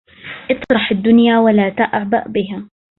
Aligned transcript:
إطرح 0.51 0.91
الدنيا 0.91 1.39
ولا 1.39 1.69
تعبأ 1.69 2.23
بها 2.27 2.67